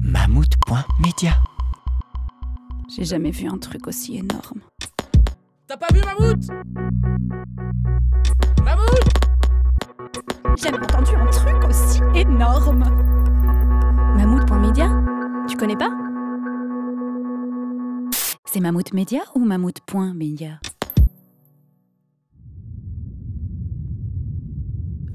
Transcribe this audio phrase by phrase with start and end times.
[0.00, 1.32] Mammouth.media.
[2.88, 4.60] J'ai jamais vu un truc aussi énorme.
[5.66, 6.48] T'as pas vu Mammouth?
[8.64, 9.08] Mammouth?
[10.56, 12.84] J'ai jamais entendu un truc aussi énorme.
[14.16, 14.90] Mammouth.media
[15.46, 15.90] Tu connais pas?
[18.46, 20.60] C'est Mammouth Media ou Mammouth.media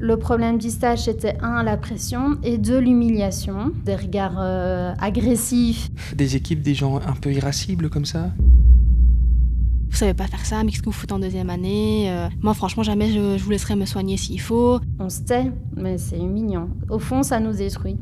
[0.06, 5.90] Le problème du stage, c'était un, la pression, et deux, l'humiliation, des regards euh, agressifs.
[6.16, 8.30] Des équipes, des gens un peu irascibles comme ça?
[9.90, 12.54] Vous savez pas faire ça, mais qu'est-ce que vous foutez en deuxième année Euh, Moi,
[12.54, 14.80] franchement, jamais je, je vous laisserai me soigner s'il faut.
[15.00, 16.70] On se tait, mais c'est humiliant.
[16.88, 17.98] Au fond, ça nous détruit.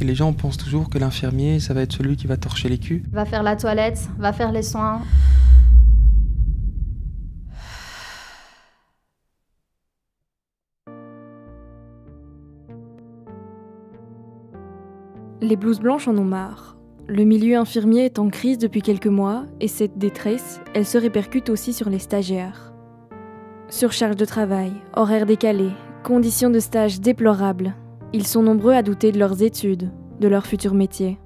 [0.00, 2.78] Et les gens pensent toujours que l'infirmier, ça va être celui qui va torcher les
[2.78, 3.04] culs?
[3.10, 5.00] Va faire la toilette, va faire les soins.
[15.42, 16.76] Les blouses blanches en ont marre.
[17.08, 21.48] Le milieu infirmier est en crise depuis quelques mois et cette détresse, elle se répercute
[21.48, 22.74] aussi sur les stagiaires.
[23.70, 25.72] Surcharge de travail, horaires décalés,
[26.04, 27.74] conditions de stage déplorables.
[28.12, 31.18] Ils sont nombreux à douter de leurs études, de leur futur métier.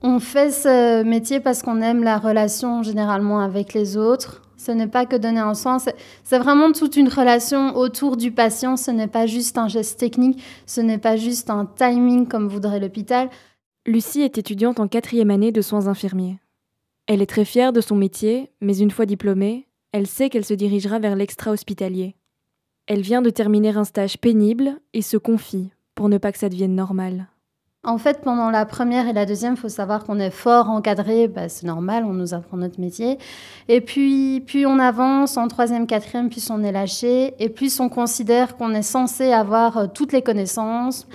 [0.00, 4.40] On fait ce métier parce qu'on aime la relation généralement avec les autres.
[4.56, 8.32] Ce n'est pas que donner un soin, c'est c'est vraiment toute une relation autour du
[8.32, 8.76] patient.
[8.76, 12.80] Ce n'est pas juste un geste technique, ce n'est pas juste un timing comme voudrait
[12.80, 13.28] l'hôpital.
[13.88, 16.38] Lucie est étudiante en quatrième année de soins infirmiers.
[17.06, 20.52] Elle est très fière de son métier, mais une fois diplômée, elle sait qu'elle se
[20.52, 22.14] dirigera vers l'extra-hospitalier.
[22.86, 26.50] Elle vient de terminer un stage pénible et se confie pour ne pas que ça
[26.50, 27.28] devienne normal.
[27.82, 31.26] En fait, pendant la première et la deuxième, il faut savoir qu'on est fort encadré,
[31.26, 33.16] bah, c'est normal, on nous apprend notre métier.
[33.68, 37.88] Et puis, puis on avance en troisième, quatrième, puis on est lâché, et plus on
[37.88, 41.08] considère qu'on est censé avoir euh, toutes les connaissances.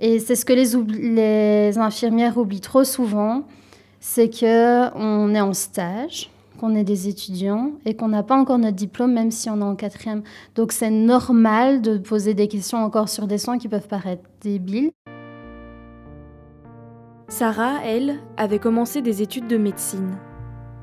[0.00, 3.44] Et c'est ce que les, infirmières oublient trop souvent,
[4.00, 8.58] c'est que on est en stage, qu'on est des étudiants et qu'on n'a pas encore
[8.58, 10.22] notre diplôme, même si on est en quatrième.
[10.54, 14.90] Donc c'est normal de poser des questions encore sur des soins qui peuvent paraître débiles.
[17.28, 20.16] Sarah, elle, avait commencé des études de médecine.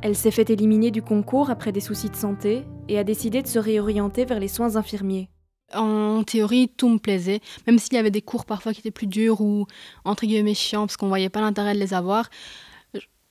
[0.01, 3.47] Elle s'est fait éliminer du concours après des soucis de santé et a décidé de
[3.47, 5.29] se réorienter vers les soins infirmiers.
[5.73, 9.07] En théorie, tout me plaisait, même s'il y avait des cours parfois qui étaient plus
[9.07, 9.65] durs ou
[10.03, 12.29] entre guillemets chiants parce qu'on voyait pas l'intérêt de les avoir.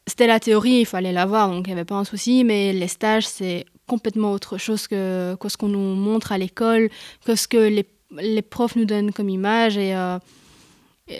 [0.06, 2.88] C'était la théorie, il fallait l'avoir, donc il n'y avait pas un souci, mais les
[2.88, 6.90] stages, c'est complètement autre chose que, que ce qu'on nous montre à l'école,
[7.24, 7.86] que ce que les,
[8.18, 9.76] les profs nous donnent comme image.
[9.76, 10.18] Et, euh,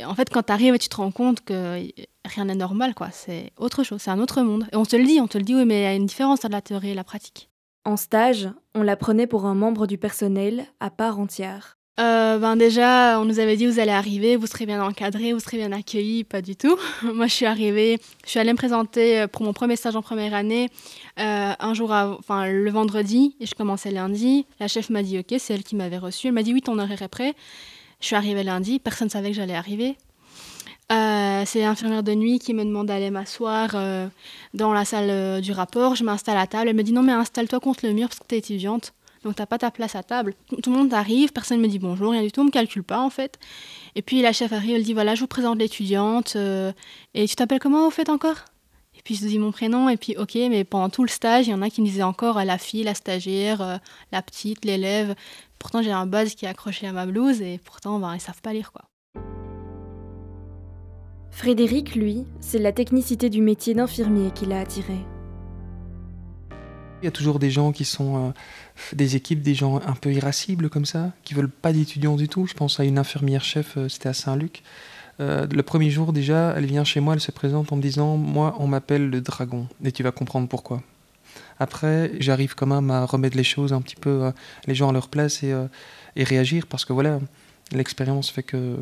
[0.04, 1.82] en fait, quand tu arrives, tu te rends compte que
[2.25, 3.10] rien n'est normal, quoi.
[3.12, 4.66] C'est autre chose, c'est un autre monde.
[4.72, 6.06] Et on te le dit, on te le dit, oui, mais il y a une
[6.06, 7.50] différence entre la théorie et la pratique.
[7.84, 11.78] En stage, on la prenait pour un membre du personnel à part entière.
[11.98, 15.41] Euh, ben déjà, on nous avait dit vous allez arriver, vous serez bien encadré, vous
[15.41, 16.78] serez bien accueilli, pas du tout.
[17.02, 20.32] Moi, je suis arrivée, je suis allée me présenter pour mon premier stage en première
[20.32, 20.70] année
[21.18, 24.47] euh, un jour, enfin le vendredi, et je commençais lundi.
[24.60, 26.28] La chef m'a dit ok, c'est elle qui m'avait reçue.
[26.28, 27.34] Elle m'a dit oui, ton horaire est prêt.
[28.00, 29.97] Je suis arrivée lundi, personne ne savait que j'allais arriver.
[30.91, 34.09] Euh, c'est l'infirmière de nuit qui me demande d'aller m'asseoir euh,
[34.55, 35.95] dans la salle euh, du rapport.
[35.95, 36.69] Je m'installe à table.
[36.69, 38.93] Elle me dit non mais installe-toi contre le mur parce que t'es étudiante.
[39.23, 40.34] Donc t'as pas ta place à table.
[40.62, 43.01] Tout le monde arrive, personne me dit bonjour, rien du tout, on me calcule pas
[43.01, 43.39] en fait.
[43.95, 46.37] Et puis la chef arrive, elle dit voilà, je vous présente l'étudiante.
[47.15, 48.47] et tu t'appelles comment au fait encore?
[48.99, 51.51] Et puis je dis mon prénom, et puis ok, mais pendant tout le stage, il
[51.51, 53.81] y en a qui me disaient encore la fille, la stagiaire,
[54.11, 55.15] la petite, l'élève.
[55.59, 58.43] Pourtant j'ai un buzz qui est accroché à ma blouse, et pourtant ben, ils savent
[58.43, 58.90] pas lire quoi.
[61.30, 64.96] Frédéric, lui, c'est la technicité du métier d'infirmier qui l'a attiré.
[67.00, 68.30] Il y a toujours des gens qui sont euh,
[68.92, 72.46] des équipes, des gens un peu irascibles comme ça, qui veulent pas d'étudiants du tout.
[72.46, 74.62] Je pense à une infirmière chef, euh, c'était à Saint-Luc.
[75.20, 78.16] Euh, le premier jour déjà, elle vient chez moi, elle se présente en me disant
[78.18, 80.82] Moi, on m'appelle le dragon, et tu vas comprendre pourquoi.
[81.58, 84.32] Après, j'arrive quand même à remettre les choses un petit peu,
[84.66, 85.54] les gens à leur place et,
[86.16, 87.20] et réagir, parce que voilà,
[87.72, 88.76] l'expérience fait que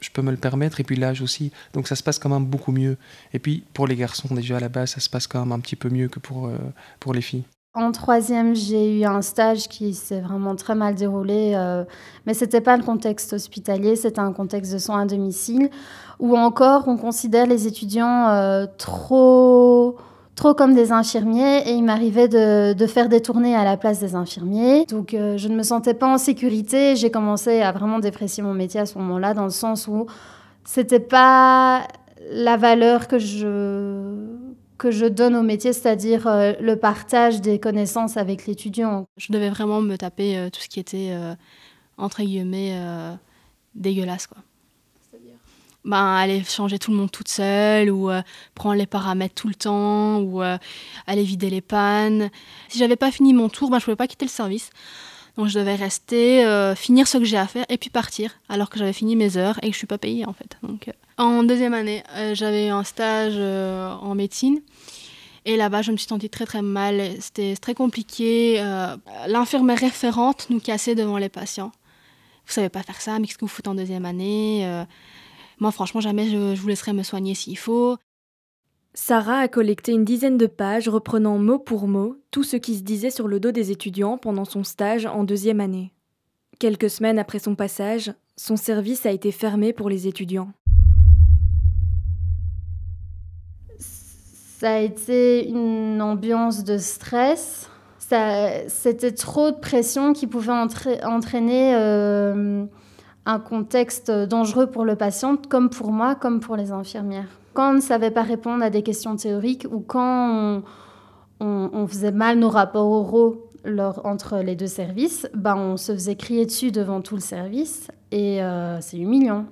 [0.00, 1.52] je peux me le permettre, et puis l'âge aussi.
[1.72, 2.96] Donc ça se passe quand même beaucoup mieux.
[3.32, 5.60] Et puis pour les garçons, déjà à la base, ça se passe quand même un
[5.60, 6.58] petit peu mieux que pour, euh,
[7.00, 7.44] pour les filles.
[7.74, 11.84] En troisième, j'ai eu un stage qui s'est vraiment très mal déroulé, euh,
[12.26, 15.70] mais c'était pas le contexte hospitalier, c'était un contexte de soins à domicile,
[16.18, 19.96] où encore on considère les étudiants euh, trop,
[20.38, 23.98] trop comme des infirmiers, et il m'arrivait de, de faire des tournées à la place
[23.98, 24.86] des infirmiers.
[24.86, 28.54] Donc euh, je ne me sentais pas en sécurité, j'ai commencé à vraiment déprécier mon
[28.54, 30.06] métier à ce moment-là, dans le sens où
[30.64, 31.88] c'était pas
[32.30, 34.14] la valeur que je
[34.78, 39.06] que je donne au métier, c'est-à-dire euh, le partage des connaissances avec l'étudiant.
[39.16, 41.34] Je devais vraiment me taper euh, tout ce qui était, euh,
[41.96, 43.12] entre guillemets, euh,
[43.74, 44.28] dégueulasse.
[44.28, 44.38] Quoi.
[45.84, 48.22] Ben, aller changer tout le monde toute seule ou euh,
[48.54, 50.58] prendre les paramètres tout le temps ou euh,
[51.06, 52.30] aller vider les pannes.
[52.68, 54.70] Si j'avais pas fini mon tour, ben, je pouvais pas quitter le service.
[55.36, 58.70] Donc je devais rester, euh, finir ce que j'ai à faire et puis partir alors
[58.70, 60.58] que j'avais fini mes heures et que je suis pas payée en fait.
[60.64, 62.02] Donc, en deuxième année,
[62.32, 64.60] j'avais un stage en médecine.
[65.44, 67.12] Et là-bas, je me suis sentie très très mal.
[67.20, 68.62] C'était très compliqué.
[69.26, 71.72] L'infirmière référente nous cassait devant les patients.
[72.46, 74.84] Vous savez pas faire ça, mais qu'est-ce que vous faites en deuxième année
[75.60, 77.96] moi, franchement, jamais je, vous laisserai me soigner s'il faut.
[78.94, 82.82] Sarah a collecté une dizaine de pages reprenant mot pour mot tout ce qui se
[82.82, 85.92] disait sur le dos des étudiants pendant son stage en deuxième année.
[86.58, 90.52] Quelques semaines après son passage, son service a été fermé pour les étudiants.
[93.78, 97.70] Ça a été une ambiance de stress.
[98.00, 102.64] C'était trop de pression qui pouvait entraîner euh,
[103.28, 107.28] un contexte dangereux pour le patient, comme pour moi, comme pour les infirmières.
[107.52, 110.62] Quand on ne savait pas répondre à des questions théoriques ou quand
[111.38, 113.50] on, faisait mal nos rapports oraux
[114.02, 118.42] entre les deux services, ben on se faisait crier dessus devant tout le service et
[118.42, 119.44] euh, c'est humiliant.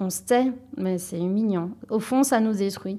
[0.00, 1.70] On se tait, mais c'est humiliant.
[1.90, 2.98] Au fond, ça nous détruit.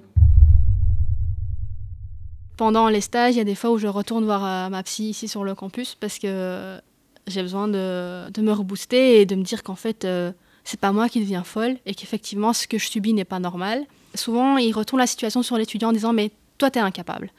[2.56, 5.10] Pendant les stages, il y a des fois où je retourne voir euh, ma psy
[5.10, 6.80] ici sur le campus parce que
[7.28, 10.32] j'ai besoin de, me rebooster et de me dire qu'en fait, euh,
[10.64, 13.86] c'est pas moi qui deviens folle et qu'effectivement, ce que je subis n'est pas normal.
[14.16, 17.32] Souvent, ils retournent la situation sur l'étudiant en disant Mais toi, t'es incapable.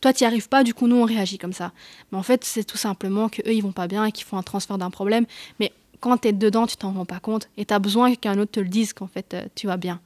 [0.00, 1.72] Toi, t'y arrives pas, du coup, nous, on réagit comme ça.
[2.12, 4.42] Mais en fait, c'est tout simplement qu'eux, ils vont pas bien et qu'ils font un
[4.42, 5.24] transfert d'un problème.
[5.60, 8.60] Mais quand t'es dedans, tu t'en rends pas compte et t'as besoin qu'un autre te
[8.60, 10.00] le dise qu'en fait, euh, tu vas bien.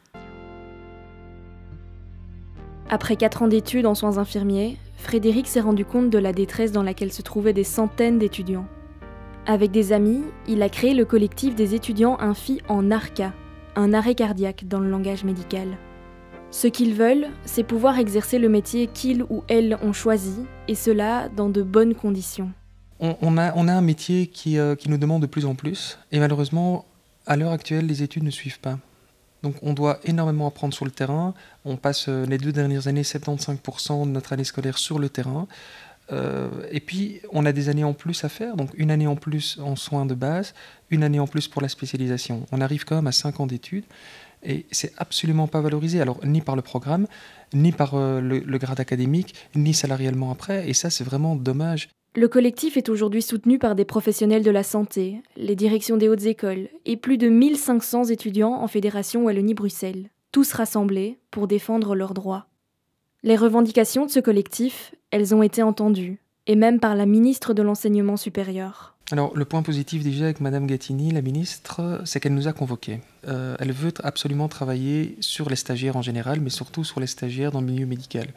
[2.91, 6.83] Après quatre ans d'études en soins infirmiers, Frédéric s'est rendu compte de la détresse dans
[6.83, 8.67] laquelle se trouvaient des centaines d'étudiants.
[9.51, 13.33] Avec des amis, il a créé le collectif des étudiants Infi en ARCA,
[13.77, 15.69] un arrêt cardiaque dans le langage médical.
[16.51, 21.31] Ce qu'ils veulent, c'est pouvoir exercer le métier qu'ils ou elles ont choisi, et cela
[21.31, 22.53] dans de bonnes conditions.
[23.01, 26.85] On, a, un métier qui, euh, qui, nous demande de plus en plus, et malheureusement,
[27.27, 28.79] à l'heure actuelle, les études ne suivent pas.
[29.43, 31.33] Donc on doit énormément apprendre sur le terrain.
[31.65, 35.47] On passe euh, les deux dernières années 75% de notre année scolaire sur le terrain.
[36.11, 39.17] Euh, et puis, on a des années en plus à faire, donc une année en
[39.17, 40.55] plus en soins de base,
[40.91, 42.47] une année en plus pour la spécialisation.
[42.53, 43.85] On arrive quand même à 5 ans d'études,
[44.43, 47.07] et c'est absolument pas valorisé, alors ni par le programme,
[47.53, 51.89] ni par euh, le, grade académique, ni salarialement après, et ça c'est vraiment dommage.
[52.15, 56.25] Le collectif est aujourd'hui soutenu par des professionnels de la santé, les directions des hautes
[56.25, 62.48] écoles et plus de 1500 étudiants en Fédération Wallonie-Bruxelles, tous rassemblés pour défendre leurs droits.
[63.25, 67.63] Les revendications de ce collectif, elles ont été entendues, et même par la ministre de
[67.63, 68.95] l'Enseignement supérieur.
[69.11, 73.01] Alors, le point positif déjà avec Madame Gattini, la ministre, c'est qu'elle nous a convoqués.
[73.27, 77.51] Euh, elle veut absolument travailler sur les stagiaires en général, mais surtout sur les stagiaires
[77.51, 78.29] dans le milieu médical.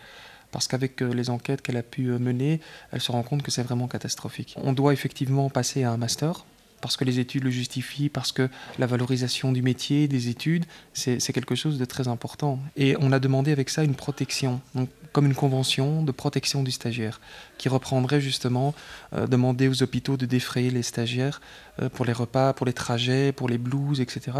[0.52, 2.60] Parce qu'avec euh, les enquêtes qu'elle a pu euh, mener,
[2.92, 4.56] elle se rend compte que c'est vraiment catastrophique.
[4.64, 6.46] On doit effectivement passer à un master,
[6.82, 8.50] parce que les études le justifient, parce que
[8.80, 12.60] la valorisation du métier, des études, c'est quelque chose de très important.
[12.76, 16.72] Et on a demandé avec ça une protection, donc comme une convention de protection du
[16.72, 17.20] stagiaire,
[17.58, 18.74] qui reprendrait justement
[19.14, 21.42] euh, demander aux hôpitaux de défrayer les stagiaires
[21.82, 24.32] euh, pour les repas, pour les trajets, pour les blouses, etc.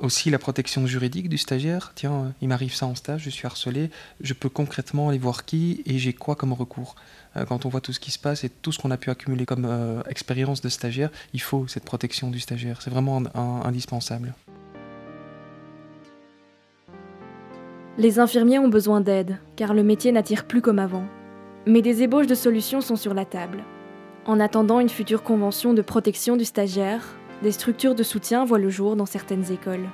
[0.00, 1.90] Aussi la protection juridique du stagiaire.
[1.96, 3.90] Tiens, euh, il m'arrive ça en stage, je suis harcelé,
[4.20, 6.94] je peux concrètement aller voir qui et j'ai quoi comme recours.
[7.36, 9.10] Euh, quand on voit tout ce qui se passe et tout ce qu'on a pu
[9.10, 12.80] accumuler comme euh, expérience de stagiaire, il faut cette protection du stagiaire.
[12.80, 13.20] C'est vraiment
[13.64, 14.34] indispensable.
[17.98, 21.04] Les infirmiers ont besoin d'aide, car le métier n'attire plus comme avant.
[21.66, 23.64] Mais des ébauches de solutions sont sur la table.
[24.26, 27.02] En attendant une future convention de protection du stagiaire,
[27.42, 29.88] des structures de soutien voient le jour dans certaines écoles.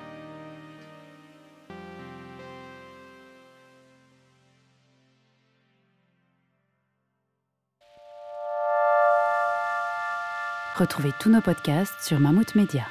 [10.77, 12.85] Retrouvez tous nos podcasts sur Mammouth Media.